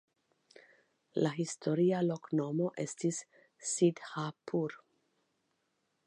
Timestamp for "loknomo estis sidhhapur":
2.07-4.79